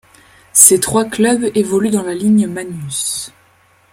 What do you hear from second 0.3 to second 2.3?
Ces trois clubs évoluent dans la